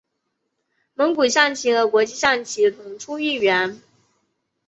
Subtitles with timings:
[0.95, 3.79] 蒙古象棋和国际象棋同出一源。